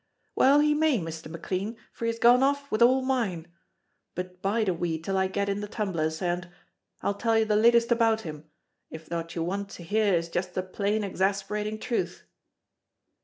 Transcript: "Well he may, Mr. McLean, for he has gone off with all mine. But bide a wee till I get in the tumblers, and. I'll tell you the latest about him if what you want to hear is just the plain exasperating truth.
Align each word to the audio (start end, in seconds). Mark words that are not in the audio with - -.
"Well 0.35 0.61
he 0.61 0.73
may, 0.73 0.97
Mr. 0.97 1.29
McLean, 1.29 1.77
for 1.93 2.05
he 2.05 2.09
has 2.09 2.17
gone 2.17 2.41
off 2.41 2.71
with 2.71 2.81
all 2.81 3.03
mine. 3.03 3.47
But 4.15 4.41
bide 4.41 4.67
a 4.67 4.73
wee 4.73 4.97
till 4.97 5.15
I 5.15 5.27
get 5.27 5.47
in 5.47 5.61
the 5.61 5.67
tumblers, 5.67 6.23
and. 6.23 6.49
I'll 7.03 7.13
tell 7.13 7.37
you 7.37 7.45
the 7.45 7.55
latest 7.55 7.91
about 7.91 8.21
him 8.21 8.45
if 8.89 9.11
what 9.11 9.35
you 9.35 9.43
want 9.43 9.69
to 9.77 9.83
hear 9.83 10.15
is 10.15 10.27
just 10.27 10.55
the 10.55 10.63
plain 10.63 11.03
exasperating 11.03 11.77
truth. 11.77 12.23